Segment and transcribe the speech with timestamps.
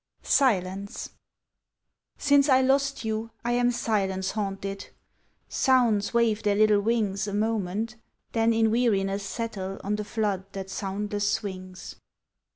[0.23, 1.11] SILENCE
[2.17, 4.87] SINCE I lost you I am silence haunted,
[5.47, 7.97] Sounds wave their little wings A moment,
[8.31, 11.97] then in weariness settle On the flood that soundless swings.